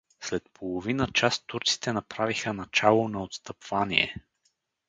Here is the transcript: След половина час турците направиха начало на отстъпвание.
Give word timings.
След 0.21 0.49
половина 0.53 1.07
час 1.07 1.39
турците 1.45 1.93
направиха 1.93 2.53
начало 2.53 3.07
на 3.07 3.23
отстъпвание. 3.23 4.15